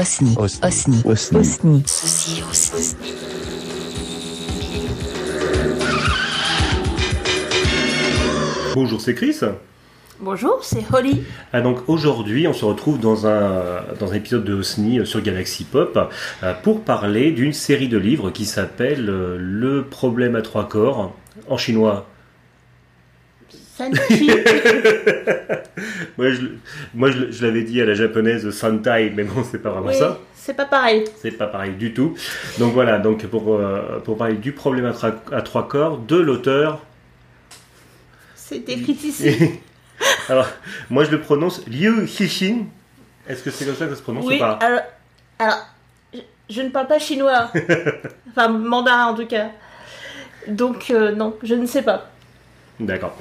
[0.00, 0.34] Osni.
[0.38, 0.64] Osni.
[0.64, 1.02] Osni.
[1.04, 1.38] Osni.
[1.38, 1.82] Osni.
[1.86, 2.96] Ceci est Osni.
[8.74, 9.40] Bonjour, c'est Chris.
[10.18, 11.22] Bonjour, c'est Holly.
[11.52, 15.20] Ah, donc aujourd'hui, on se retrouve dans un, dans un épisode de Osni euh, sur
[15.20, 15.98] Galaxy Pop
[16.42, 21.14] euh, pour parler d'une série de livres qui s'appelle euh, Le problème à trois corps
[21.46, 22.06] en chinois.
[23.80, 24.30] Sanchi.
[26.18, 26.40] Moi, je,
[26.94, 29.94] moi, je, je l'avais dit à la japonaise Santai, mais bon, c'est pas vraiment oui,
[29.98, 30.18] ça.
[30.34, 31.04] c'est pas pareil.
[31.22, 32.14] C'est pas pareil du tout.
[32.58, 36.16] Donc voilà, donc pour, euh, pour parler du problème à, tra- à trois corps de
[36.16, 36.80] l'auteur.
[38.34, 39.60] C'est écrit ici.
[40.28, 40.48] Alors,
[40.90, 42.64] moi je le prononce Liu Xixin.
[43.28, 44.58] Est-ce que c'est comme ça que ça se prononce oui, ou pas?
[44.60, 44.80] alors,
[45.38, 45.66] alors
[46.12, 46.20] je,
[46.50, 47.50] je ne parle pas chinois.
[48.30, 49.48] enfin, mandarin en tout cas.
[50.48, 52.10] Donc, euh, non, je ne sais pas.
[52.78, 53.16] D'accord.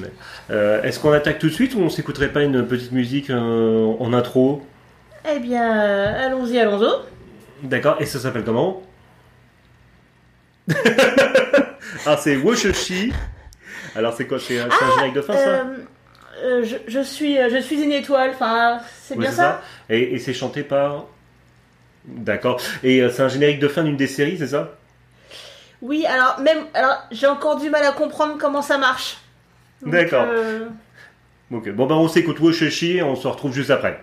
[0.00, 0.10] Mais,
[0.50, 3.92] euh, Est-ce qu'on attaque tout de suite ou on s'écouterait pas une petite musique euh,
[3.98, 4.62] en intro?
[5.32, 7.66] Eh bien, euh, allons-y, allons-y.
[7.66, 7.96] D'accord.
[8.00, 8.82] Et ça s'appelle comment?
[12.06, 13.12] Ah, c'est Woshoshi.
[13.96, 15.66] Alors c'est quoi C'est un, un générique de fin ça?
[16.42, 18.30] je, je suis, je suis une étoile.
[18.34, 21.04] Enfin, c'est Oui, bien ça, Et, et c'est chanté par?
[22.04, 22.60] D'accord.
[22.82, 24.72] Et c'est un générique de fin d'une des séries, c'est ça?
[25.80, 29.18] Oui, alors même, alors j'ai encore du mal à comprendre comment ça marche.
[29.82, 30.26] D'accord.
[30.28, 30.68] euh,
[31.50, 31.70] Ok.
[31.70, 34.02] Bon ben on s'écoute Woshoshi et on se retrouve juste après.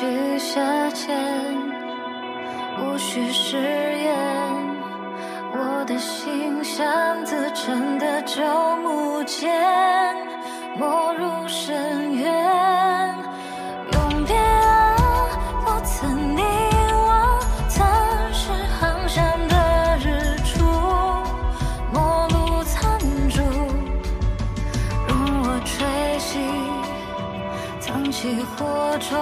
[0.00, 1.14] 许下签，
[2.78, 4.16] 无需誓言。
[5.52, 8.40] 我的心像自沉的旧
[8.76, 9.50] 木剑，
[10.78, 13.14] 没入深渊。
[13.92, 14.96] 永别啊，
[15.66, 16.46] 我曾凝
[17.04, 17.86] 望，曾
[18.32, 18.50] 是
[18.80, 20.64] 航向的日出，
[21.92, 23.42] 陌路残烛，
[25.06, 25.86] 容我吹
[26.18, 26.38] 熄，
[27.80, 29.18] 藏起火种，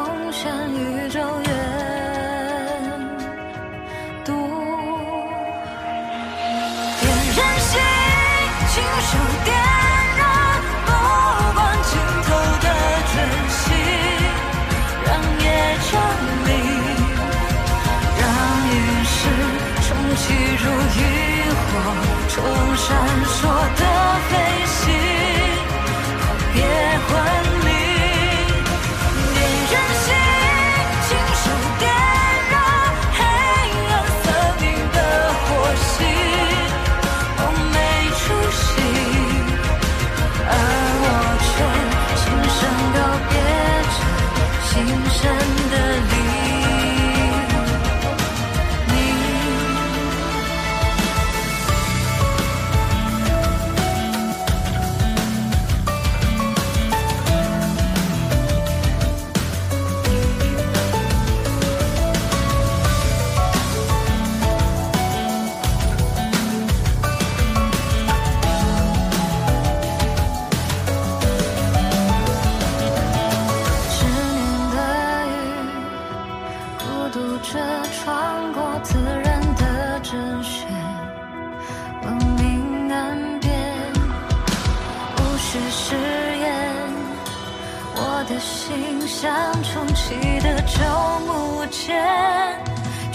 [22.40, 22.86] 光闪
[23.24, 23.77] 烁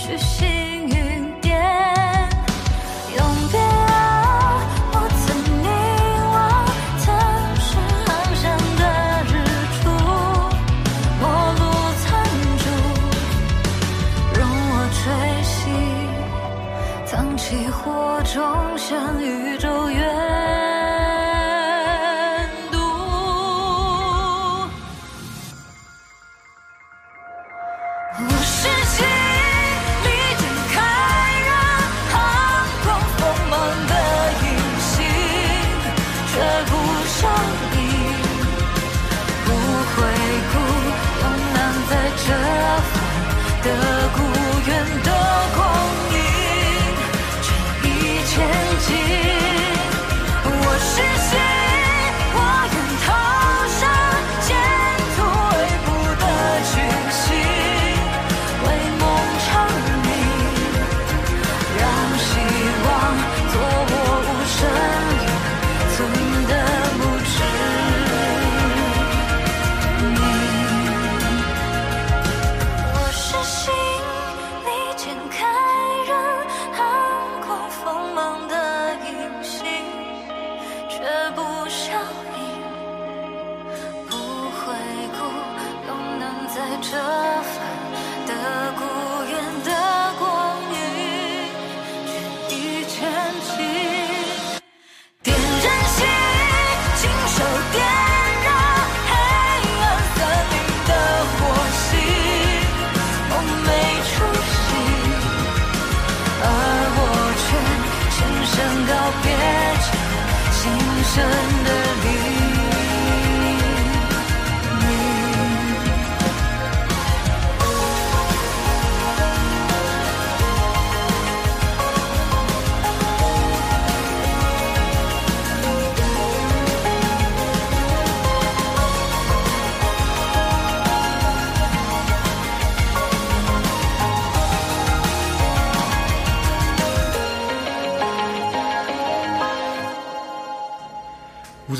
[0.06, 0.93] 去信。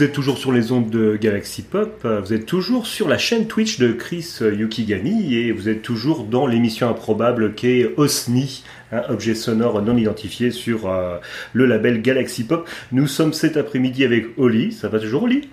[0.04, 3.18] Vous êtes toujours sur les ondes de Galaxy Pop, euh, vous êtes toujours sur la
[3.18, 9.04] chaîne Twitch de Chris Yukigami et vous êtes toujours dans l'émission improbable qu'est OSNI, un
[9.08, 11.20] objet sonore non identifié sur euh,
[11.54, 12.68] le label Galaxy Pop.
[12.92, 15.48] Nous sommes cet après-midi avec Oli, ça va toujours Oli?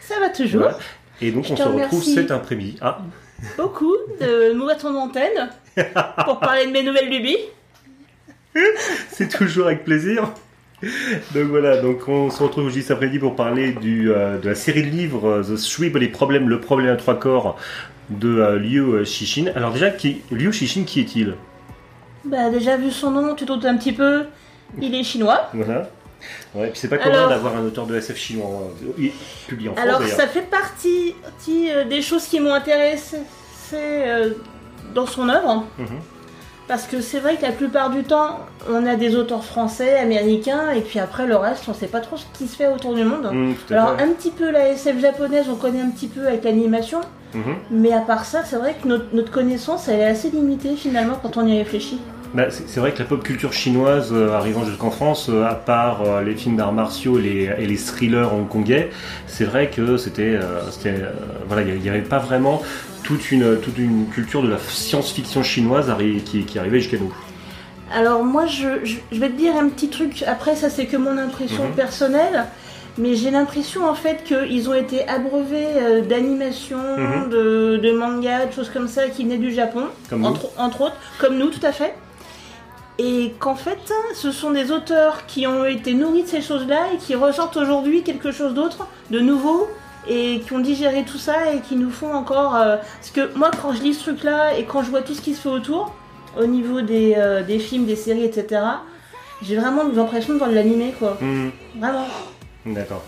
[0.00, 0.62] Ça va toujours.
[0.62, 0.78] Voilà.
[1.20, 2.78] Et donc Je on se retrouve cet après-midi.
[2.80, 3.02] Ah,
[3.58, 5.50] Beaucoup de m'ouvrir ton antenne
[6.24, 7.36] pour parler de mes nouvelles lubies.
[9.10, 10.32] c'est toujours avec plaisir.
[11.34, 14.54] Donc voilà, donc on se retrouve aujourd'hui cet après-midi pour parler du, euh, de la
[14.54, 17.56] série de livres euh, The Three Body Problem, le problème à trois corps
[18.10, 19.50] de euh, Liu Shishin.
[19.56, 21.34] Alors déjà, qui, Liu Shishin, qui est-il?
[22.24, 24.24] Bah déjà vu son nom, tu te doutes un petit peu.
[24.80, 25.48] Il est chinois.
[25.52, 25.88] Voilà.
[26.54, 29.12] Ouais, puis c'est pas commun Alors- d'avoir un auteur de SF chinois il-
[29.46, 30.16] publié en France Alors d'ailleurs.
[30.16, 33.18] ça fait partie partie, euh, des choses qui m'ont intéressé
[33.74, 34.30] euh,
[34.94, 35.66] dans son œuvre.
[35.78, 35.86] Mhm.
[36.66, 38.38] Parce que c'est vrai que la plupart du temps,
[38.70, 42.16] on a des auteurs français, américains, et puis après le reste, on sait pas trop
[42.16, 43.28] ce qui se fait autour du monde.
[43.32, 46.44] Mm, à Alors un petit peu la SF japonaise, on connaît un petit peu avec
[46.44, 47.00] l'animation,
[47.34, 47.42] Mhm.
[47.70, 51.18] mais à part ça, c'est vrai que notre, notre connaissance, elle est assez limitée finalement
[51.20, 52.00] quand on y réfléchit.
[52.32, 56.02] Bah, c'est vrai que la pop culture chinoise euh, arrivant jusqu'en France, euh, à part
[56.02, 58.90] euh, les films d'arts martiaux et les, et les thrillers hongkongais,
[59.28, 60.36] c'est vrai que c'était,
[61.46, 62.60] voilà, il n'y avait pas vraiment
[63.04, 65.92] toute une, toute une culture de la science-fiction chinoise
[66.24, 67.14] qui, qui arrivait jusqu'à nous.
[67.94, 70.96] Alors moi, je, je- je vais te dire un petit truc, après ça c'est que
[70.96, 71.74] mon impression Mhm.
[71.74, 72.46] personnelle,
[72.98, 77.28] mais j'ai l'impression en fait qu'ils ont été abreuvés euh, d'animation, Mhm.
[77.30, 80.26] de, de manga, de choses comme ça qui venaient du Japon, Comme nous.
[80.28, 81.94] entre, entre autres, comme nous tout à fait.
[82.98, 86.98] Et qu'en fait, ce sont des auteurs qui ont été nourris de ces choses-là et
[86.98, 89.68] qui ressortent aujourd'hui quelque chose d'autre, de nouveau,
[90.08, 92.56] et qui ont digéré tout ça et qui nous font encore...
[92.56, 95.20] euh, Parce que moi, quand je lis ce truc-là et quand je vois tout ce
[95.20, 95.94] qui se fait autour,
[96.38, 98.60] au niveau des, euh, des films, des séries, etc.,
[99.42, 101.16] j'ai vraiment l'impression de voir de l'animé, quoi.
[101.20, 101.50] Mhm.
[101.78, 102.06] Vraiment.
[102.66, 103.02] D'accord.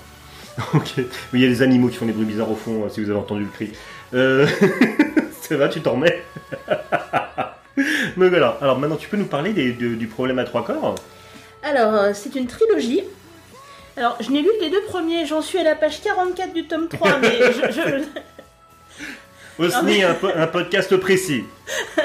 [0.75, 0.95] Ok.
[0.97, 1.05] Oui,
[1.35, 3.11] il y a des animaux qui font des bruits bizarres au fond, euh, si vous
[3.11, 3.73] avez entendu le cri.
[4.15, 4.47] Euh...
[5.43, 6.23] Ça va, tu t'en remets
[8.17, 8.57] Donc voilà.
[8.63, 10.95] Alors maintenant, tu peux nous parler des- de- du problème à trois corps?
[11.63, 13.03] Alors, c'est une trilogie.
[13.97, 16.67] Alors, je n'ai lu que les deux premiers, j'en suis à la page 44 du
[16.67, 17.73] tome 3, mais je...
[17.73, 18.05] je-
[19.59, 21.45] Osni, un, po- un podcast précis.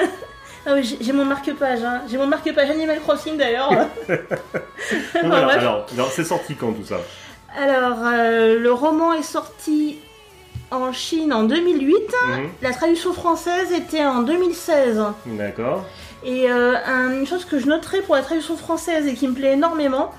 [0.64, 2.02] Ah oui, j'ai mon marque-page, hein.
[2.08, 3.68] j'ai mon marque-page Animal Crossing d'ailleurs.
[5.20, 6.98] Alors, alors, c'est sorti quand tout ça?
[7.60, 9.98] Alors, euh, le roman est sorti
[10.70, 11.94] en Chine en 2008.
[11.96, 12.48] Mhm.
[12.62, 15.02] La traduction française était en 2016.
[15.26, 15.84] D'accord.
[16.24, 19.34] Et euh, un- une chose que je noterai pour la traduction française et qui me
[19.34, 20.12] plaît énormément,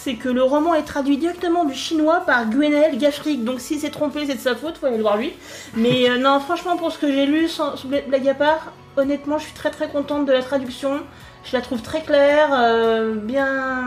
[0.00, 3.44] c'est que le roman est traduit directement du chinois par Gwenaël Gaffric.
[3.44, 5.32] Donc si c'est trompé, c'est de sa faute, faut aller le voir lui.
[5.74, 8.72] Mais euh, non, franchement, pour ce que j'ai lu, sans, sans bla- blague à part,
[8.96, 11.00] honnêtement, je suis très très contente de la traduction.
[11.44, 13.82] Je la trouve très claire, euh, bien.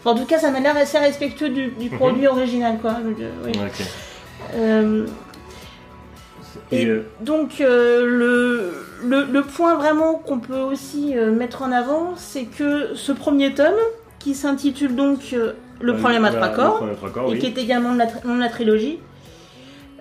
[0.00, 2.96] Enfin, en tout cas, ça m'a l'air assez respectueux du, du produit original, quoi.
[4.54, 5.12] Euh, oui.
[6.72, 8.72] Et, et donc euh, le,
[9.04, 13.54] le, le point vraiment qu'on peut aussi euh, mettre en avant, c'est que ce premier
[13.54, 13.74] tome,
[14.18, 17.38] qui s'intitule donc euh, Le problème à trois corps, et oui.
[17.38, 18.98] qui est également de la, de trilogie,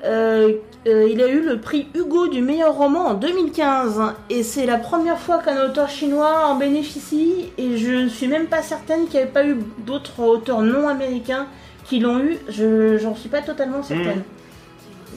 [0.05, 0.53] euh,
[0.87, 4.01] euh, il a eu le prix Hugo du meilleur roman en 2015.
[4.29, 7.51] Et c'est la première fois qu'un auteur chinois en bénéficie.
[7.57, 10.87] Et je ne suis même pas certaine qu'il n'y avait pas eu d'autres auteurs non
[10.87, 11.47] américains
[11.85, 12.37] qui l'ont eu.
[12.49, 14.23] Je j'en suis pas totalement certaine.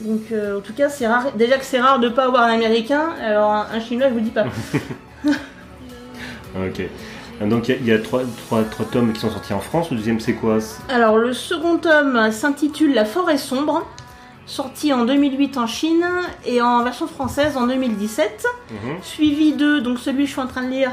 [0.03, 1.33] Donc euh, en tout cas, c'est rare.
[1.37, 3.11] Déjà que c'est rare de pas avoir un américain.
[3.23, 4.47] Alors un, un chinois, je vous dis pas.
[6.57, 6.83] Ok.
[7.41, 9.91] Donc il y a, y a trois, trois, trois tomes qui sont sortis en France.
[9.91, 10.59] Le deuxième, c'est quoi?
[10.89, 13.87] Alors le second tome s'intitule La forêt sombre,
[14.47, 16.05] sorti en 2008 en Chine
[16.45, 18.47] et en version française en 2017.
[18.71, 18.97] Mhm.
[19.03, 20.93] Suivi de, donc celui que je suis en train de lire,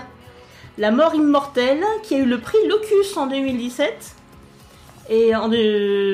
[0.78, 4.14] La mort immortelle, qui a eu le prix Locus en 2017.
[5.10, 5.50] et en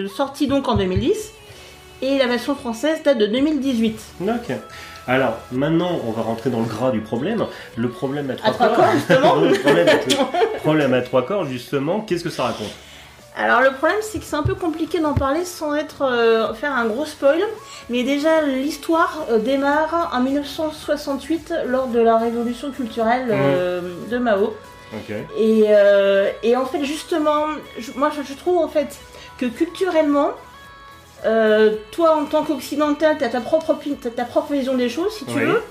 [0.07, 1.31] sorti donc en 2010.
[2.01, 3.99] Et la version française date de 2018.
[4.21, 4.55] Ok.
[5.07, 7.45] Alors, maintenant, on va rentrer dans le gras du problème.
[7.75, 9.35] Le problème à trois, trois corps, justement.
[9.41, 12.71] le problème, à, problème à trois corps, justement, qu'est-ce que ça raconte
[13.35, 16.71] Alors le problème c'est que c'est un peu compliqué d'en parler sans être euh, faire
[16.73, 17.41] un gros spoil.
[17.89, 24.53] Mais déjà l'histoire euh, démarre en 1968 lors de la révolution culturelle euh, de Mao.
[25.37, 25.65] Et,
[26.43, 27.45] et en fait, justement,
[27.79, 28.95] je- moi je, je trouve en fait
[29.39, 30.29] que culturellement,
[31.25, 33.75] euh, toi en tant qu'occidental, tu as ta propre,
[34.15, 35.45] ta propre vision des choses, si tu Oui.
[35.45, 35.61] veux.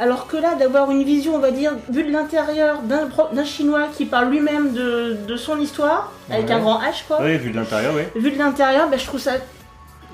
[0.00, 4.06] Alors que là, d'avoir une vision, on va dire, vue de l'intérieur d'un chinois qui
[4.06, 6.52] parle lui-même de, de son histoire, avec Ouais.
[6.54, 7.18] un grand H, quoi.
[7.22, 8.02] Oui, vu de l'intérieur, oui.
[8.20, 9.32] Vu de l'intérieur, ben, je trouve ça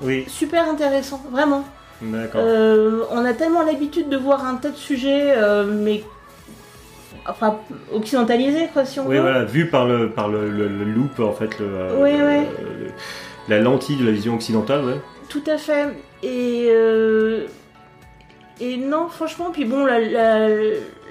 [0.01, 1.63] Oui, super intéressant, vraiment.
[2.01, 2.41] d'accord.
[2.43, 6.03] Euh, on a tellement l'habitude de voir un tas de sujets, euh, mais
[7.25, 7.57] enfin
[7.93, 9.21] occidentalisés, quoi, si on oui, veut.
[9.21, 12.87] voilà, vu par le, par le, le- le loop, en fait, le, Oui, oui.
[13.47, 14.99] La lentille de la vision occidentale, ouais.
[15.29, 15.87] Tout à fait.
[16.23, 17.45] Et, euh,
[18.59, 20.47] et non, franchement, puis bon, la, la,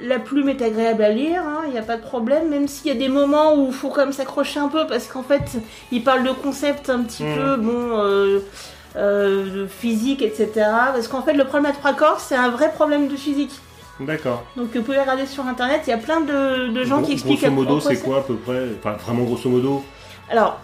[0.02, 2.94] la plume est agréable à lire, il n'y a pas de problème, même s'il y
[2.94, 5.58] a des moments où il faut quand même s'accrocher un peu, parce qu'en fait,
[5.90, 7.34] il parle de concepts un petit Mhm.
[7.36, 8.40] peu, bon, euh,
[8.96, 10.48] euh, de physique, etc.
[10.92, 13.52] Parce qu'en fait, le problème à trois corps, c'est un vrai problème de physique.
[14.00, 14.44] D'accord.
[14.56, 17.12] Donc vous pouvez regarder sur internet, il y a plein de, de gens Gros- qui
[17.14, 18.62] expliquent Grosso modo, c'est quoi à peu près?
[18.78, 19.82] Enfin, vraiment grosso modo?
[20.30, 20.60] Alors,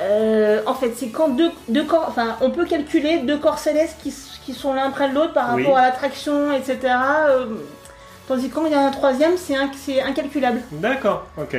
[0.00, 3.96] euh, en fait, c'est quand deux, deux corps, enfin, on peut calculer deux corps célestes
[4.02, 4.12] qui,
[4.54, 5.62] sont l'un près de l'autre par Oui.
[5.64, 6.78] rapport à l'attraction, etc.
[7.28, 7.46] euh,
[8.26, 10.62] tandis que quand il y a un troisième, c'est incalculable.
[10.72, 11.56] D'accord, ok.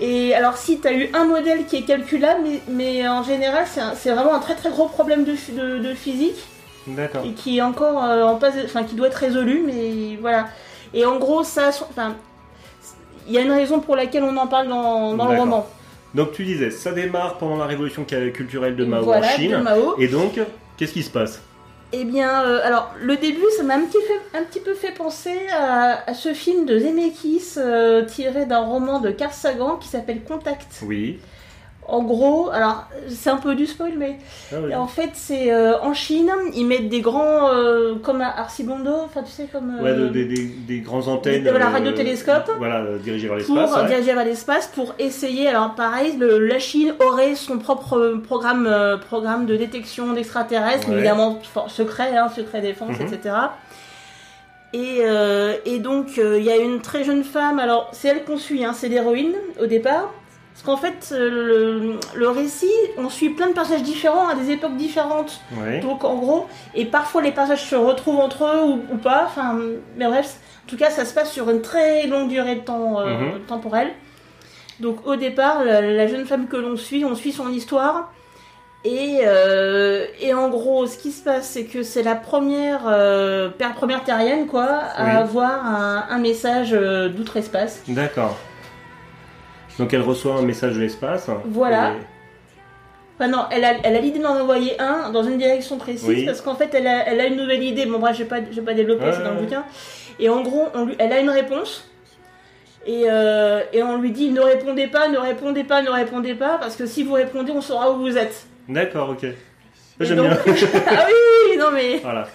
[0.00, 3.64] Et alors, si tu as eu un modèle qui est calculable, mais, mais en général,
[3.96, 6.36] c'est vraiment un très très gros problème de, phy- de- de physique
[6.86, 7.22] D'accord.
[7.26, 10.46] et qui est encore euh, en passe, enfin, qui doit être résolu, mais voilà.
[10.94, 12.14] Et en gros, ça, enfin,
[13.26, 15.66] il y a une raison pour laquelle on en parle dans, dans le roman.
[16.14, 19.58] Donc tu disais, ça démarre pendant la révolution culturelle de Mao voilà, en Chine.
[19.62, 19.94] Mao.
[19.98, 20.40] Et donc,
[20.76, 21.42] qu'est-ce qui se passe?
[21.92, 24.92] Eh bien, euh, alors, le début, ça m'a un petit, fait- un petit peu fait
[24.92, 29.88] penser à, à ce film de Zemeckis euh, tiré d'un roman de Carl Sagan qui
[29.88, 30.80] s'appelle Contact.
[30.82, 31.18] Oui.
[31.90, 34.18] En gros, alors, c'est un peu du spoil, mais
[34.52, 34.74] Ah oui.
[34.74, 39.22] en fait, c'est euh, en Chine, ils mettent des grands, euh, comme à Arcibondo, enfin,
[39.22, 39.74] tu sais, comme.
[39.80, 40.08] euh, Ouais, de-
[40.66, 41.44] des, grands antennes.
[41.44, 42.50] des- voilà, euh, radiotélescopes.
[42.58, 43.82] Voilà, euh, dirigés vers pour l'espace.
[43.82, 43.88] ouais.
[43.88, 45.48] diriger vers l'espace, pour essayer.
[45.48, 50.96] Alors pareil, le- la Chine aurait son propre programme, euh, programme de détection d'extraterrestres, Ouais.
[50.96, 53.06] évidemment secret, hein, secret défense, Mhm.
[53.06, 53.34] etc.
[54.74, 57.58] Et, euh, et donc euh, il y a une très jeune femme.
[57.58, 60.12] Alors c'est elle qu'on suit, hein, c'est l'héroïne au départ.
[60.60, 64.50] Parce qu'en fait, euh, le, le récit, on suit plein de personnages différents à des
[64.50, 65.40] époques différentes.
[65.82, 69.56] Donc en gros, et parfois les personnages se retrouvent entre eux ou, ou pas, enfin,
[69.96, 70.34] mais bref,
[70.66, 73.40] en tout cas ça se passe sur une très longue durée de temps euh, Mhm.
[73.46, 73.90] temporelle.
[74.80, 78.10] Donc au départ, la, la jeune femme que l'on suit, on suit son histoire.
[78.84, 83.50] Et, euh, et en gros, ce qui se passe, c'est que c'est la première, euh,
[83.76, 85.10] première terrienne, quoi, à Oui.
[85.10, 87.82] avoir un, un message euh, d'outre-espace.
[87.88, 88.36] D'accord.
[89.78, 91.28] Donc elle reçoit un message de l'espace.
[91.46, 91.92] Voilà.
[91.92, 91.96] Et-
[93.20, 96.24] Enfin non, elle a, elle a l'idée d'en envoyer un dans une direction précise Oui.
[96.24, 97.84] parce qu'en fait elle a, elle a une nouvelle idée.
[97.84, 99.64] Bon bref, je vais pas, je vais pas développer, Ouais, c'est dans le bouquin.
[100.20, 101.88] Et en gros, on lui, elle a une réponse
[102.86, 106.58] et, euh, et on lui dit ne répondez pas, ne répondez pas, ne répondez pas
[106.58, 108.46] parce que si vous répondez, on saura où vous êtes.
[108.68, 109.26] D'accord, ok.
[109.98, 110.54] J'aime donc- bien.
[110.86, 112.28] ah oui, non mais voilà.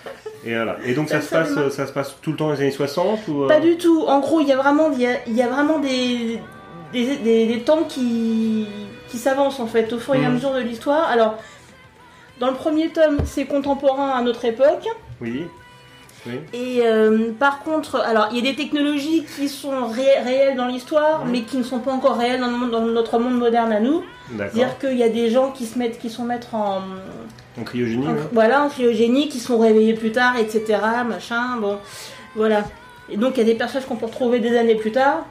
[0.46, 0.76] Et voilà.
[0.86, 3.26] Et donc ça, se passe, ça se passe tout le temps dans les années 60
[3.30, 4.04] ou euh, pas du tout.
[4.06, 6.40] En gros, il y a vraiment, y a, y a vraiment des,
[6.94, 8.66] des, des, des temps qui,
[9.10, 10.36] qui s'avancent en fait au fur et à Mhm.
[10.36, 11.10] mesure de l'histoire.
[11.10, 11.36] Alors,
[12.40, 14.88] dans le premier tome, c'est contemporain à notre époque.
[15.22, 15.46] Oui.
[16.26, 16.36] Oui.
[16.54, 20.68] Et euh, par contre, alors il y a des technologies qui sont ré- réelles dans
[20.68, 21.32] l'histoire, Mhm.
[21.32, 23.82] mais qui ne sont pas encore réelles dans, le monde- dans notre monde moderne à
[23.82, 24.04] nous.
[24.32, 26.80] C'est-à-dire qu'il y a des gens qui se mettent, qui sont mettre en,
[27.60, 28.08] En cryogénie.
[28.08, 28.22] en- ouais.
[28.32, 30.80] voilà, en cryogénie, qui sont réveillés plus tard, etc.
[31.06, 31.78] Machin, bon,
[32.36, 32.64] voilà.
[33.10, 35.26] Et donc il y a des personnages qu'on peut retrouver des années plus tard.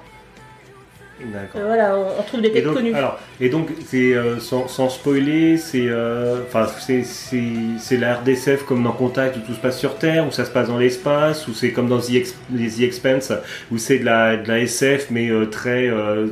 [1.34, 2.94] Euh, voilà, on, on trouve des têtes donc, connues.
[2.94, 8.82] alors, et donc, c'est euh, sans, sans spoiler, c'est, euh, enfin, c'est, la RDSF comme
[8.82, 11.54] dans Contact où tout se passe sur Terre, où ça se passe dans l'espace, ou
[11.54, 13.32] c'est comme dans The, Ex- les The Expense
[13.70, 15.90] où c'est de la, de la SF mais euh, très,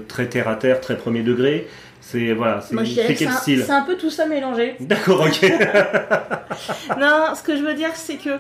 [0.09, 1.69] très terre à terre, très premier degré.
[2.01, 2.75] C'est voilà, c'est,
[3.15, 4.75] quel style c'est un peu tout ça mélangé.
[4.81, 5.43] D'accord, ok.
[6.99, 8.39] non, ce que je veux dire, c'est que,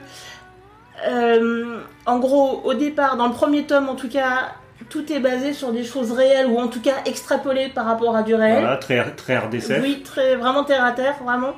[2.06, 4.54] en gros, au départ, dans le premier tome, en tout cas,
[4.90, 8.22] tout est basé sur des choses réelles ou en tout cas extrapolées par rapport à
[8.22, 8.60] du réel.
[8.60, 9.80] voilà, très, très RDSF.
[9.82, 11.52] Oui, très vraiment terre à terre, vraiment.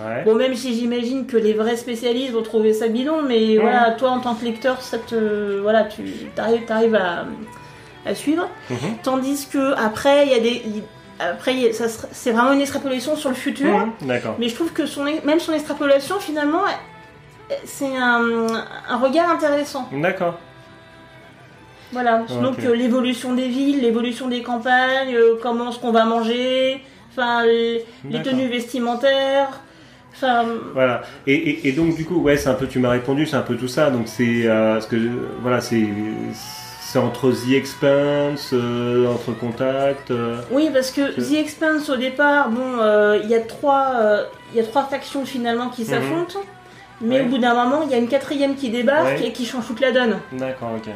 [0.00, 0.22] Ouais.
[0.24, 4.10] Bon, même si j'imagine que les vrais spécialistes vont trouver ça bidon, mais voilà, toi
[4.10, 6.02] en tant que lecteur, ça te, voilà, tu
[6.38, 7.24] arrives, à,
[8.06, 8.48] à suivre.
[8.70, 8.76] Mhm.
[9.02, 10.62] Tandis que après, il y a des,
[11.18, 13.76] après, ça sera- c'est vraiment une extrapolation sur le futur.
[13.76, 14.36] Mhm, D'accord.
[14.38, 16.62] Mais je trouve que son, même son extrapolation, finalement,
[17.64, 18.46] c'est un,
[18.88, 19.88] un regard intéressant.
[19.92, 20.38] D'accord.
[21.92, 22.24] Voilà.
[22.42, 27.44] Donc euh, l'évolution des villes, l'évolution des campagnes, euh, comment ce qu'on va manger, enfin
[27.46, 29.60] les, les tenues vestimentaires.
[30.14, 31.02] Enfin, Voilà.
[31.26, 32.66] Et, et, et donc du coup, ouais, c'est un peu.
[32.66, 33.90] Tu m'as répondu, c'est un peu tout ça.
[33.90, 35.08] Donc c'est euh, ce que je-
[35.42, 35.86] voilà, c'est
[36.80, 40.10] c'est entre The Expanse, euh, entre Contact.
[40.10, 43.92] euh, oui, parce que Je- The Expanse au départ, bon, euh, il y a trois,
[43.96, 45.88] euh, il y a trois factions finalement qui Mhm.
[45.88, 46.40] s'affrontent.
[47.00, 47.26] Mais Ouais.
[47.26, 49.26] au bout d'un moment, il y a une quatrième qui débarque Ouais.
[49.28, 50.16] et qui change toute la donne.
[50.32, 50.90] D'accord, ok.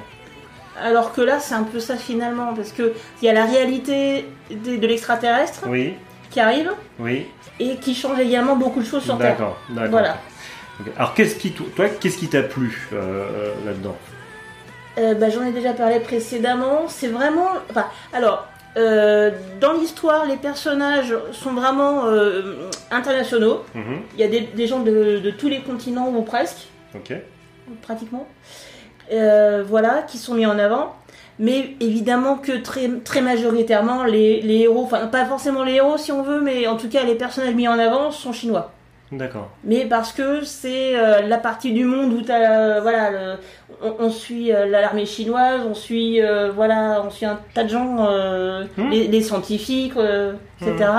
[0.81, 4.26] Alors que là, c'est un peu ça finalement, parce que il y a la réalité
[4.50, 5.95] de, de l'extraterrestre Oui,
[6.31, 7.26] qui arrive oui.
[7.61, 9.33] et qui change également beaucoup de choses sur Terre.
[9.33, 9.91] D'accord, d'accord.
[9.91, 10.17] Voilà.
[10.97, 13.97] Alors qu'est-ce qui toi, qu'est-ce qui t'a plu euh, euh, là-dedans?
[14.99, 16.88] Euh, bah, J'en ai déjà parlé précédemment.
[16.88, 17.49] C'est vraiment.
[17.71, 18.47] Enfin, alors,
[18.79, 23.64] euh, dans l'histoire, les personnages sont vraiment euh, internationaux.
[23.75, 27.12] Mhm, Il y a des, des gens de, de tous les continents ou presque, Ok.
[27.83, 28.26] pratiquement.
[29.11, 30.94] Euh, voilà, qui sont mis en avant.
[31.38, 36.12] Mais évidemment que très, très majoritairement, les, les héros, enfin pas forcément les héros si
[36.12, 38.71] on veut, mais en tout cas les personnages mis en avant sont chinois.
[39.11, 39.49] D'accord.
[39.64, 43.35] Mais parce que c'est euh, la partie du monde où euh, voilà, le-
[43.82, 46.21] on, on suit euh, l'armée chinoise, on suit,
[46.54, 47.97] voilà, on suit un tas de gens,
[48.76, 48.90] Hmm.
[48.90, 49.94] les, les scientifiques,
[50.61, 50.90] etc.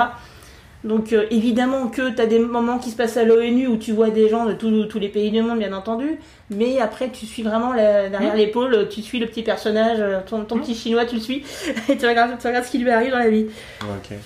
[0.84, 4.10] Donc euh, évidemment que t'as des moments qui se passent à l'ONU où tu vois
[4.10, 6.18] des gens de tous les pays du monde, bien entendu.
[6.50, 8.36] Mais après, tu suis vraiment la- derrière Hmm.
[8.36, 11.42] l'épaule, tu suis le petit personnage, euh, ton, ton petit chinois, tu le suis,
[11.88, 13.46] et tu regardes, tu regardes ce qui lui arrive dans la vie.
[13.82, 14.16] Ok.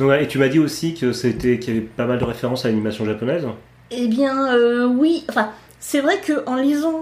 [0.00, 2.24] Donc, ouais, et tu m'as dit aussi que c'était qu'il y avait pas mal de
[2.24, 3.46] références à l'animation japonaise.
[3.92, 5.24] Eh bien, euh, oui.
[5.28, 6.98] Enfin, c'est vrai que en lisant,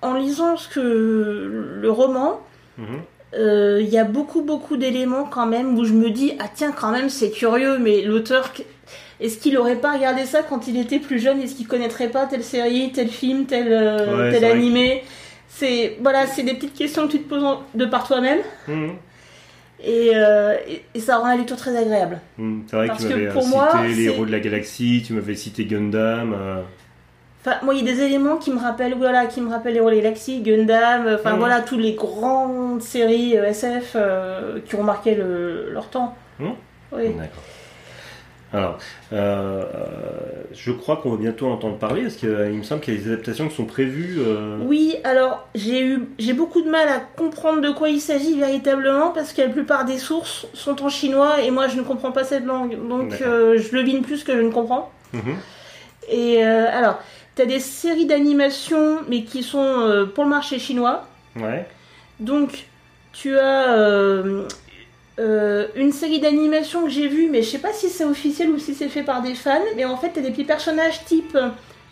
[0.00, 0.80] en lisant ce que
[1.80, 2.40] le roman,
[3.36, 6.72] Euh, il y a beaucoup, beaucoup d'éléments quand même où je me dis ah tiens
[6.72, 8.52] quand même c'est curieux, mais l'auteur
[9.20, 11.40] est-ce qu'il aurait pas regardé ça quand il était plus jeune?
[11.40, 15.02] Est-ce qu'il connaîtrait pas telle série, tel film, tel, euh, Ouais, tel animé?
[15.48, 18.90] C'est voilà, c'est des petites questions que tu te poses de par toi-même Mhm.
[19.82, 22.20] et, euh, et, et ça rend la lecture très agréable.
[22.38, 22.64] Mhm.
[22.66, 25.12] C'est vrai Parce que tu m'avais euh, cité moi, les héros de la galaxie, tu
[25.14, 26.34] m'avais cité Gundam.
[27.46, 29.74] Euh, Enfin, moi, il y a des éléments qui me rappellent, voilà, qui me rappellent
[29.74, 31.38] les Galaxie, Gundam, enfin Mhm.
[31.38, 36.14] voilà, toutes les grandes séries euh, SF euh, qui ont marqué le- leur temps.
[36.40, 36.52] Mhm.
[36.92, 37.08] Oui.
[37.10, 37.42] D'accord.
[38.52, 38.78] Alors,
[39.12, 39.16] euh,
[39.64, 43.00] euh, je crois qu'on va bientôt entendre parler, parce qu'il me semble qu'il y a
[43.00, 44.16] des adaptations qui sont prévues.
[44.20, 48.38] euh, Oui, alors j'ai eu, j'ai beaucoup de mal à comprendre de quoi il s'agit
[48.38, 52.12] véritablement parce que la plupart des sources sont en chinois et moi je ne comprends
[52.12, 54.90] pas cette langue, donc euh, je devine plus que je ne comprends.
[55.12, 55.36] mhm.
[56.08, 57.00] Et euh, alors,
[57.36, 61.06] t'as des séries d'animation mais qui sont euh, pour le marché chinois.
[61.36, 61.66] Ouais.
[62.18, 62.66] Donc,
[63.12, 64.42] tu as euh,
[65.18, 68.58] euh, une série d'animation que j'ai vue, mais je sais pas si c'est officiel ou
[68.58, 69.60] si c'est fait par des fans.
[69.76, 71.36] Mais en fait, t'as des petits personnages type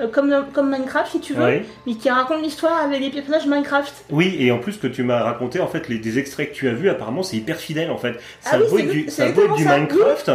[0.00, 3.92] euh, comme, comme Minecraft, si tu veux, mais qui racontent l'histoire avec des personnages Minecraft.
[4.10, 6.68] Oui, et en plus que tu m'as raconté, en fait, les, des extraits que tu
[6.68, 8.14] as vus, apparemment, c'est hyper fidèle, en fait.
[8.44, 10.30] Ah Ça oui, vaut c'est- du, ça du ça, Minecraft.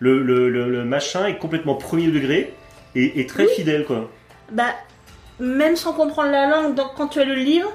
[0.00, 2.52] Le, le, le, le machin est complètement premier degré
[2.96, 4.10] et, et très fidèle, quoi.
[4.50, 4.74] Bah,
[5.40, 7.70] même sans comprendre la langue, donc, quand tu as le livre,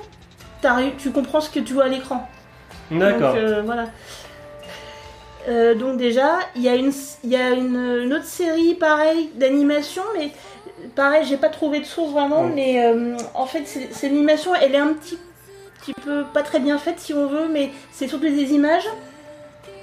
[0.97, 2.27] tu comprends ce que tu vois à l'écran.
[2.91, 3.33] D'accord.
[3.33, 3.85] Donc, euh, voilà.
[5.47, 6.91] Euh, donc déjà, il y a, une,
[7.23, 10.31] y a une, une autre série pareil d'animation, mais
[10.95, 12.53] pareil, j'ai pas trouvé de source vraiment, Mm.
[12.53, 15.17] mais euh, en fait, cette animation, elle est un petit,
[15.81, 18.87] petit peu pas très bien faite si on veut, mais c'est surtout des images,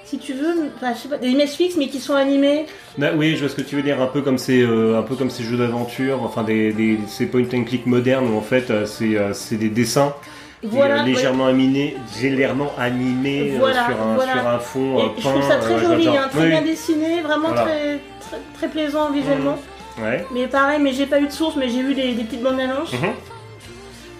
[0.06, 1.34] si tu veux, enfin, je sais pas, des
[1.76, 2.66] mais qui sont animées.
[3.02, 5.02] Ah, oui, je vois ce que tu veux dire, un peu comme ces, euh, un
[5.02, 8.40] peu comme ces jeux d'aventure, enfin des, des ces point and click modernes où en
[8.42, 10.14] fait euh, c'est, euh, c'est des dessins
[10.62, 11.04] et, euh, ouais.
[11.04, 14.32] légèrement animés, légèrement animés euh, Voilà, sur, un, voilà.
[14.32, 15.30] sur un fond Et euh, je peint.
[15.30, 19.58] trouve ça très joli, hein, très Oui, bien dessiné, vraiment très, très, très plaisant visuellement.
[20.00, 20.24] Ouais.
[20.32, 22.60] Mais pareil, mais j'ai pas eu de source, mais j'ai vu des, des petites bandes
[22.60, 22.92] annonces.
[22.92, 23.10] Mhm.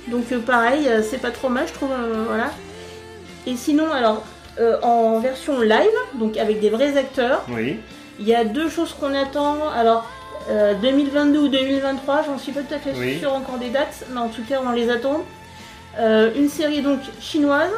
[0.08, 1.90] Donc pareil, c'est pas trop mal, je trouve.
[2.26, 2.50] voilà.
[3.46, 4.24] Et sinon, alors,
[4.60, 7.78] euh, en version live, donc avec des vrais acteurs, Oui.
[8.18, 9.56] il y a deux choses qu'on attend.
[9.74, 10.08] Alors,
[10.50, 13.18] euh, 2022 ou 2023, j'en suis pas tout à fait Oui.
[13.18, 15.22] sûre encore des dates, mais en tout cas, on les attend.
[15.98, 17.70] Euh, une série donc chinoise,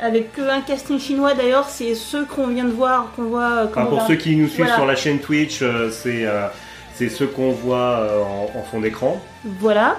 [0.00, 3.42] avec un casting chinois d'ailleurs, c'est ceux qu'on vient de voir, qu'on voit.
[3.50, 4.74] euh, Enfin, pour ceux qui nous suivent Voilà.
[4.76, 6.46] sur la chaîne Twitch, euh, c'est euh,
[6.94, 9.20] c'est ceux qu'on voit euh, en, en fond d'écran.
[9.44, 9.96] Voilà.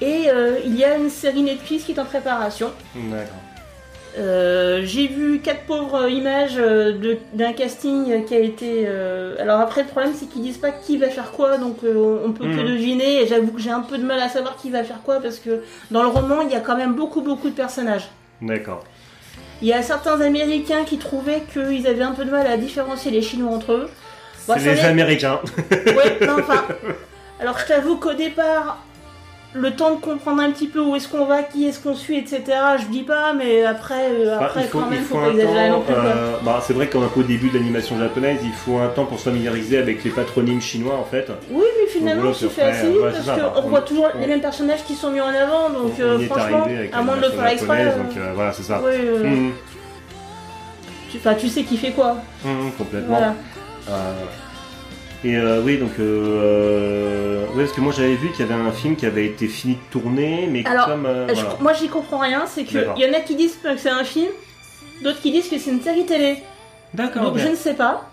[0.00, 2.70] Et euh, il y a une série Netflix qui est en préparation.
[2.94, 3.26] D'accord.
[4.18, 8.84] Euh, j'ai vu quatre pauvres images euh, d'un casting qui a été.
[8.86, 12.18] euh, Alors après, le problème c'est qu'ils disent pas qui va faire quoi, donc euh,
[12.26, 12.66] on peut que Mhm.
[12.68, 13.22] deviner.
[13.22, 15.38] Et j'avoue que j'ai un peu de mal à savoir qui va faire quoi parce
[15.38, 18.08] que dans le roman il y a quand même beaucoup beaucoup de personnages.
[18.42, 18.84] D'accord.
[19.62, 23.10] Il y a certains Américains qui trouvaient qu'ils avaient un peu de mal à différencier
[23.12, 23.88] les Chinois entre eux.
[24.46, 25.40] Bon, C'est les Américains.
[25.70, 26.64] Ouais, non, enfin.
[27.40, 28.78] Alors je t'avoue qu'au départ,
[29.54, 32.16] le temps de comprendre un petit peu où est-ce qu'on va, qui est-ce qu'on suit,
[32.16, 32.42] etc.
[32.80, 35.20] Je dis pas, mais après, euh, Bah, après il faut, quand même, il faut, faut
[35.20, 35.94] pas exagérer non plus.
[35.94, 39.24] euh, bah, c'est vrai qu'au début de l'animation japonaise, il faut un temps pour se
[39.24, 41.30] familiariser avec les patronymes chinois en fait.
[41.50, 44.08] Oui, mais finalement, voilà, puis fait assez vite ouais, parce bah, qu'on on- revoit toujours
[44.14, 47.02] on- les mêmes personnages qui sont mis en avant, donc on, euh, on franchement, à
[47.02, 47.84] moins de le faire exprès.
[47.84, 48.80] donc voilà, c'est ça.
[48.82, 49.52] euh, Mhm,
[51.10, 52.16] tu, enfin, tu sais qui fait quoi.
[52.42, 53.16] mhm, complètement.
[53.18, 53.34] Voilà.
[55.24, 58.60] Euh, et euh, oui, donc, euh, ouais, parce que moi j'avais vu qu'il y avait
[58.60, 61.06] un film qui avait été fini de tourner, mais Alors, comme.
[61.06, 61.56] euh, Je- voilà.
[61.60, 62.44] moi, j'y comprends rien.
[62.46, 62.94] C'est que D'accord.
[62.96, 64.30] il y en a qui disent que c'est un film,
[65.02, 66.36] d'autres qui disent que c'est une série télé.
[66.94, 67.22] D'accord.
[67.22, 68.08] Donc je ne sais pas.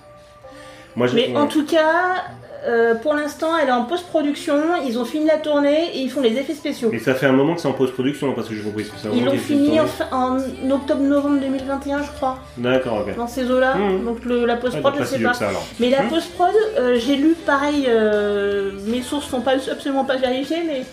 [0.96, 1.36] Moi, Mais ouais.
[1.38, 2.24] en tout cas,
[2.68, 4.56] euh, pour l'instant, elle est en post-production.
[4.86, 6.90] Ils ont fini la tournée et ils font les effets spéciaux.
[6.92, 8.84] Mais ça fait un moment que c'est en post-production, parce que j'ai compris.
[8.86, 10.38] que un Ils l'ont fini en, en
[10.72, 13.16] octobre-novembre 2021, je crois, D'accord, ok.
[13.16, 13.76] dans ces eaux-là.
[13.76, 14.06] Mhm.
[14.06, 15.34] Donc le- la post-prod, donc je sais pas.
[15.34, 15.50] ça.
[15.80, 16.10] Mais la Mhm.
[16.10, 20.84] post-prod, euh, j'ai lu pareil, euh, mes sources sont pas absolument pas vérifiées, mais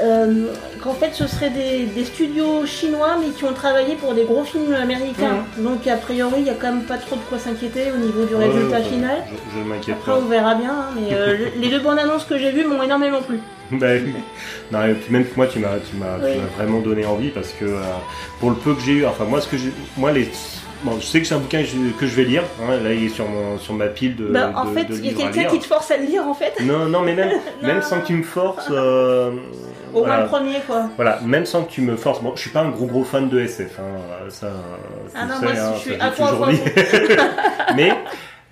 [0.00, 0.46] euh,
[0.82, 4.44] qu'en fait ce serait des, des studios chinois mais qui ont travaillé pour des gros
[4.44, 5.44] films américains.
[5.58, 8.24] Donc a priori il y a quand même pas trop de quoi s'inquiéter au niveau
[8.24, 9.18] du Ouais, résultat ouais, final.
[9.54, 10.18] Je, je m'inquiète Après pas.
[10.18, 12.82] on verra bien, hein, mais euh, le- les deux bandes annonces que j'ai vues m'ont
[12.82, 13.38] énormément plu.
[13.72, 14.12] Bah, oui.
[14.70, 16.36] non, et puis même que moi, tu m'as, tu m'as, Oui.
[16.56, 17.80] vraiment donné envie parce que euh,
[18.38, 20.28] pour le peu que j'ai eu, enfin moi, ce que j'ai, moi les,
[20.84, 22.44] bon, je sais que c'est un bouquin que je, que je vais lire.
[22.62, 24.26] hein, là, il est sur mon, sur ma pile de.
[24.26, 26.34] Bah, en de- fait il y a quelqu'un qui te force à le lire en
[26.34, 26.52] fait.
[26.62, 27.30] Non, non, mais même,
[27.62, 27.66] Non.
[27.66, 28.68] même sans que tu me forces.
[28.70, 29.32] euh,
[29.96, 30.88] Au moins le premier quoi.
[30.96, 32.22] Voilà, même sans que tu me forces.
[32.22, 33.78] Bon, je suis pas un gros gros fan de SF.
[33.78, 34.48] Hein, ça,
[35.14, 36.60] Ah non, sais, moi, hein, je suis à toujours dit.
[37.76, 37.92] Mais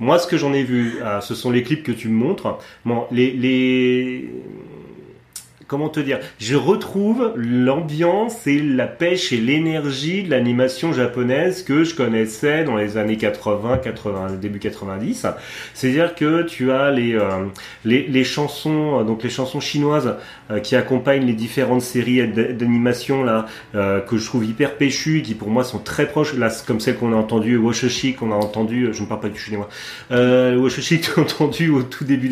[0.00, 2.58] moi, ce que j'en ai vu, euh, ce sont les clips que tu me montres.
[2.84, 4.30] Bon, les, les...
[5.66, 11.84] Comment te dire Je retrouve l'ambiance et la pêche et l'énergie de l'animation japonaise que
[11.84, 15.26] je connaissais dans les années 80, 80 début 90.
[15.72, 20.16] C'est-à-dire que tu as les, euh, chansons, euh, donc les chansons chinoises
[20.50, 25.48] euh, qui accompagnent les différentes séries d'animation là, que je trouve hyper péchues, qui pour
[25.48, 29.02] moi sont très proches, là, comme celle qu'on a entendue, Washoshi, qu'on a entendu, je
[29.02, 29.68] ne parle pas du chinois,
[30.10, 32.24] euh, Washoshi que tu as entendu au tout début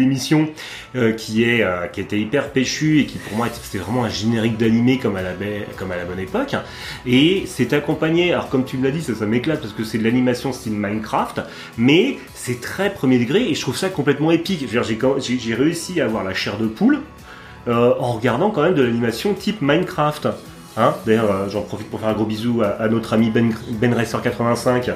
[0.96, 4.98] euh, qui était hyper péchu et qui pour moi était- c'était vraiment un générique d'animé
[4.98, 5.32] comme à la
[5.76, 6.54] comme à la bonne époque.
[7.06, 10.04] Et c'est accompagné, alors comme tu me l'as dit, ça, m'éclate parce que c'est de
[10.04, 11.40] l'animation style Minecraft,
[11.78, 14.68] mais c'est très premier degré et je trouve ça complètement épique.
[14.68, 17.00] J'ai réussi à avoir la chair de poule
[17.68, 20.28] euh, en regardant quand même de l'animation type Minecraft.
[20.76, 23.94] Hein D'ailleurs, euh, j'en profite pour faire un gros bisou à, notre ami Ben, ben
[23.94, 24.90] Racer85,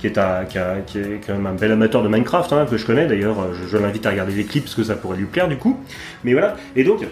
[0.00, 0.58] qui est, un, qui
[0.98, 3.06] est quand même un bel amateur de Minecraft, hein, que je connais.
[3.06, 5.48] D'ailleurs, euh, je, je l'invite à regarder les clips parce que ça pourrait lui plaire
[5.48, 5.78] du coup.
[6.24, 6.56] Mais voilà.
[6.74, 7.06] Et donc,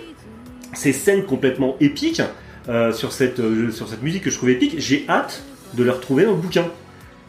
[0.75, 2.23] ces scènes complètement épiques
[2.69, 5.43] euh, sur, cette, euh, sur cette musique que je trouve épique, j'ai hâte
[5.75, 6.67] de les retrouver dans le bouquin.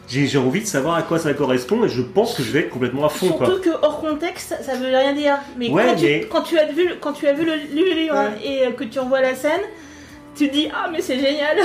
[0.08, 2.60] J'ai j'ai envie de savoir à quoi ça correspond et je pense que je vais
[2.60, 3.28] être complètement à fond.
[3.28, 3.46] Quoi.
[3.46, 5.38] Surtout que hors contexte, ça veut rien dire.
[5.56, 7.94] Mais, Ouais, quand, tu, mais- quand tu as vu, quand tu as vu le, le
[7.94, 9.60] livre hein, et euh, que tu revois la scène,
[10.34, 11.58] tu te dis ah mais c'est génial.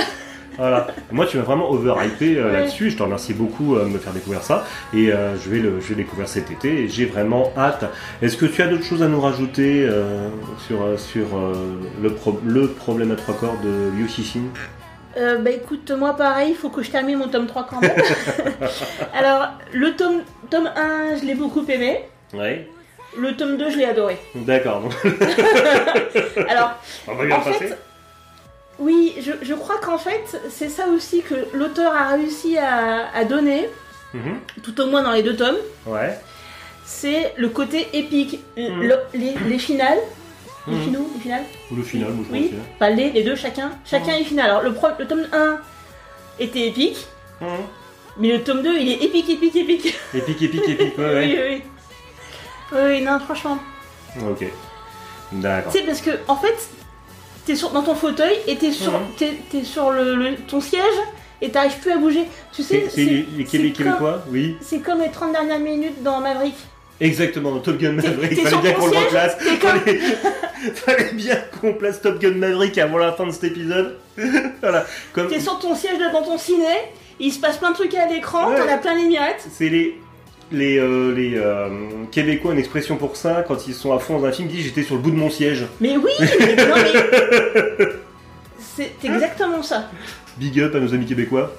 [0.58, 0.86] Voilà.
[1.12, 2.90] Moi, tu m'as vraiment overhypé euh, là-dessus.
[2.90, 4.64] Je te remercie beaucoup euh, de me faire découvrir ça.
[4.94, 6.68] Et euh, je, vais le, je vais découvrir cet été.
[6.84, 7.84] Et j'ai vraiment hâte.
[8.22, 9.88] Est-ce que tu as d'autres choses à nous rajouter
[10.66, 11.26] sur, sur
[12.02, 14.44] le, pro- le problème à trois corps de Yoshishin
[15.18, 17.90] Euh, bah écoute, moi pareil, il faut que je termine mon tome 3 quand même.
[19.14, 22.00] Alors, le tome, tome 1, je l'ai beaucoup aimé.
[22.34, 22.68] Ouais.
[23.18, 24.18] Le tome 2, je l'ai adoré.
[24.34, 24.82] D'accord.
[26.48, 26.72] Alors,
[27.08, 27.68] on va bien en passer.
[27.68, 27.78] fait,
[28.78, 33.24] oui, je, je crois qu'en fait, c'est ça aussi que l'auteur a réussi à, à
[33.24, 33.68] donner,
[34.14, 34.38] Mhm.
[34.62, 35.56] tout au moins dans les deux tomes.
[35.86, 36.18] Ouais.
[36.84, 38.40] C'est le côté épique.
[38.56, 38.82] Mhm.
[38.82, 39.98] Le- les, les finales.
[40.68, 40.82] Les Mhm.
[40.82, 42.48] finaux, les finales Ou le final, moi je Oui.
[42.48, 42.60] pense.
[42.76, 43.70] Enfin, les, les deux, chacun.
[43.84, 44.50] Chacun est final.
[44.50, 45.58] Alors, le, pro- le tome 1
[46.40, 47.06] était épique,
[48.18, 49.94] mais le tome 2, il est épique, épique, épique.
[50.14, 50.98] Épique, épique, épique.
[50.98, 51.46] Ouais, Oui, ouais.
[51.48, 51.62] oui, oui.
[52.72, 53.58] Oui, oui, non, franchement.
[54.28, 54.44] Ok.
[55.32, 55.72] D'accord.
[55.72, 56.56] Tu sais, parce que, en fait,
[57.46, 58.98] t'es sur, dans ton fauteuil et t'es sur, Mhm.
[59.16, 60.82] t'es, t'es sur le, le- ton siège
[61.40, 62.24] et t'arrives plus à bouger.
[62.52, 64.56] Tu sais, C'est c'est les, les c'est Québé- comme- Québécois Oui.
[64.60, 66.54] C'est comme les 30 dernières minutes dans Maverick.
[67.00, 68.30] Exactement, dans Top Gun T'es- Maverick.
[68.30, 69.38] t'es Fallait sur bien ton qu'on le siège, replace.
[69.38, 70.00] t'es comme- Fallait...
[70.74, 73.96] Fallait bien qu'on place Top Gun Maverick avant la fin de cet épisode.
[74.62, 74.84] voilà.
[75.12, 75.28] Comme...
[75.28, 76.64] T'es sur ton siège devant ton ciné,
[77.20, 78.56] il se passe plein de trucs à l'écran, Ouais.
[78.58, 79.46] t'en as plein les mirettes.
[79.52, 79.98] C'est les.
[80.52, 81.68] Les, euh, les euh,
[82.12, 84.56] Québécois ont une expression pour ça, quand ils sont à fond dans un film, ils
[84.56, 85.64] disent j'étais sur le bout de mon siège.
[85.80, 87.86] Mais oui, mais non mais.
[88.58, 89.90] C'est exactement ça.
[90.36, 91.52] Big up à nos amis québécois.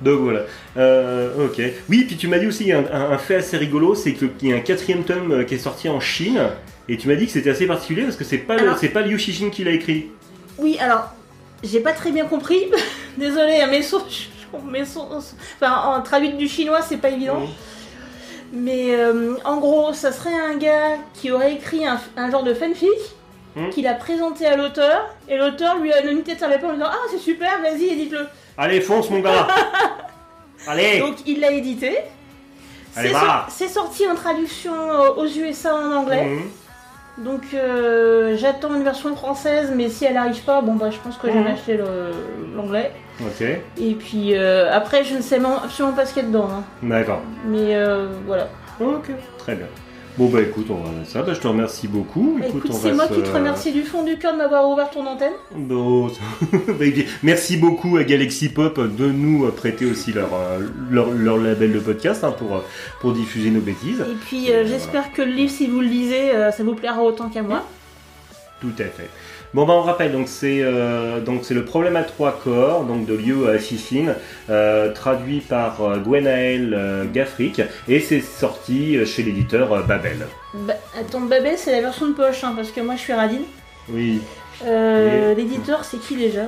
[0.00, 0.40] Donc voilà.
[0.76, 1.60] Euh, ok.
[1.90, 4.52] Oui, puis tu m'as dit aussi un, un- un fait assez rigolo, c'est qu'il y
[4.52, 6.40] a un quatrième tome qui est sorti en Chine,
[6.88, 9.02] et tu m'as dit que c'était assez particulier parce que c'est pas Alors- c'est pas
[9.02, 10.06] Liu Xixin qui l'a écrit.
[10.58, 11.10] Oui, alors,
[11.62, 12.66] j'ai pas très bien compris.
[13.18, 17.42] Désolée, hein, mes sources, son, son- enfin, en traduite du chinois, c'est pas évident.
[18.52, 22.54] Mais euh, en gros, ça serait un gars qui aurait écrit un, un genre de
[22.54, 22.88] fanfic,
[23.54, 23.68] Hmm.
[23.68, 26.86] qu'il a présenté à l'auteur, et l'auteur lui a donné tête sur l'épaule en disant
[26.88, 28.26] Ah, c'est super, vas-y, édite-le.
[28.56, 29.46] Allez, fonce, mon gars
[30.66, 31.98] Allez Donc il l'a édité.
[32.94, 36.24] C'est sorti en traduction euh, aux USA en anglais.
[36.24, 36.50] Mhm.
[37.18, 41.16] Donc euh, j'attends une version française, mais si elle arrive pas, bon bah je pense
[41.18, 41.44] que je vais Mhm.
[41.44, 42.90] m'acheter le- l'anglais.
[43.20, 43.42] Ok,
[43.78, 46.48] Et puis euh, après, je ne sais absolument pas ce qu'il y a dedans.
[46.50, 46.62] hein.
[46.82, 47.20] d'accord.
[47.44, 48.48] Mais euh, voilà.
[48.80, 49.66] Ok, très bien.
[50.18, 51.22] Bon bah écoute, on va ça.
[51.22, 52.38] Bah, je te remercie beaucoup.
[52.46, 54.90] Écoute, on c'est moi se- qui te remercie du fond du cœur de m'avoir ouvert
[54.90, 55.32] ton antenne.
[55.56, 56.08] Bon,
[56.52, 56.84] bah.
[57.22, 61.78] Merci beaucoup à Galaxy Pop de nous prêter aussi leur, euh, leur, leur label de
[61.80, 62.60] podcast hein, pour, euh,
[63.00, 64.00] pour diffuser nos bêtises.
[64.00, 64.68] Et puis euh, Voilà.
[64.68, 67.64] j'espère que le livre, si vous le lisez, euh, ça vous plaira autant qu'à moi.
[68.60, 69.08] Tout à fait.
[69.54, 73.04] Bon bah on rappelle donc c'est euh, donc c'est le problème à trois corps donc
[73.04, 74.14] de Liu Cixin
[74.48, 80.26] euh, traduit par euh, Gwenaël euh, Gaffric et c'est sorti euh, chez l'éditeur euh, Babel.
[80.54, 83.42] Bah, attends, Babel, c'est la version de poche, hein, parce que moi je suis radine.
[83.90, 84.22] Oui.
[84.64, 86.42] Euh, L'éditeur, c'est qui déjà?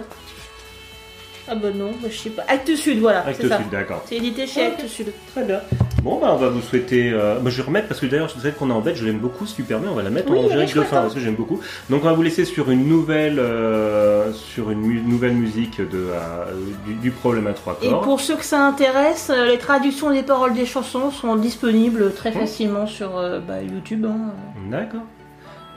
[1.47, 2.45] Ah bah non, bah, je sais pas.
[2.49, 3.59] Actes Sud, voilà, ça.
[3.59, 4.03] Sud, d'accord.
[4.09, 4.73] C'est édité chez Ok.
[4.79, 5.13] Actes Sud.
[5.35, 5.61] Très bien.
[6.05, 7.11] Bon bah on va vous souhaiter.
[7.13, 9.19] euh, bah, je vais remettre parce que d'ailleurs celle qu'on a en bête je l'aime
[9.19, 11.03] beaucoup super bien on va la mettre Oui, en générique de fin hein.
[11.03, 11.61] parce que j'aime beaucoup.
[11.89, 15.87] Donc on va vous laisser sur une nouvelle euh, sur une mu- nouvelle musique de
[15.95, 16.45] euh,
[16.87, 18.03] du, du problème à trois Et corps.
[18.03, 22.31] pour ceux que ça intéresse, euh, les traductions des paroles des chansons sont disponibles très
[22.33, 22.35] Mmh.
[22.35, 23.11] facilement sur
[23.49, 24.05] bah, YouTube.
[24.07, 24.33] hein.
[24.71, 25.01] D'accord.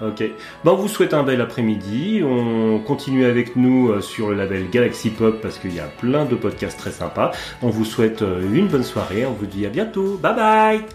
[0.02, 0.24] Ok.
[0.64, 2.22] Ben, on vous souhaite un bel après-midi.
[2.24, 6.26] On continue avec nous euh, sur le label Galaxy Pop parce qu'il y a plein
[6.26, 7.32] de podcasts très sympas.
[7.62, 9.26] On vous souhaite euh, une bonne soirée.
[9.26, 10.18] On vous dit à bientôt.
[10.22, 10.86] Bye bye.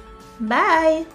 [0.40, 1.06] Bye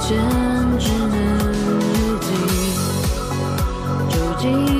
[0.00, 0.18] 间
[0.78, 2.28] 只能日记，
[4.08, 4.79] 究竟。